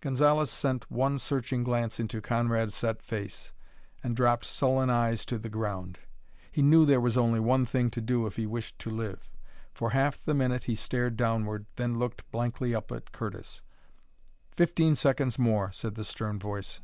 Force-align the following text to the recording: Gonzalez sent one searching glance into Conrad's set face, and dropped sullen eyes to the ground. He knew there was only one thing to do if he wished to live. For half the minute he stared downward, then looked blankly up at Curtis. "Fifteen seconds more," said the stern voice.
Gonzalez 0.00 0.52
sent 0.52 0.88
one 0.88 1.18
searching 1.18 1.64
glance 1.64 1.98
into 1.98 2.20
Conrad's 2.20 2.76
set 2.76 3.02
face, 3.02 3.52
and 4.04 4.14
dropped 4.14 4.44
sullen 4.44 4.88
eyes 4.88 5.26
to 5.26 5.36
the 5.36 5.48
ground. 5.48 5.98
He 6.52 6.62
knew 6.62 6.86
there 6.86 7.00
was 7.00 7.16
only 7.18 7.40
one 7.40 7.66
thing 7.66 7.90
to 7.90 8.00
do 8.00 8.24
if 8.28 8.36
he 8.36 8.46
wished 8.46 8.78
to 8.78 8.90
live. 8.90 9.28
For 9.72 9.90
half 9.90 10.22
the 10.24 10.32
minute 10.32 10.62
he 10.70 10.76
stared 10.76 11.16
downward, 11.16 11.66
then 11.74 11.98
looked 11.98 12.30
blankly 12.30 12.72
up 12.72 12.92
at 12.92 13.10
Curtis. 13.10 13.62
"Fifteen 14.52 14.94
seconds 14.94 15.40
more," 15.40 15.72
said 15.72 15.96
the 15.96 16.04
stern 16.04 16.38
voice. 16.38 16.80